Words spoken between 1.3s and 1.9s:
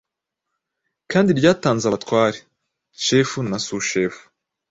ryatanze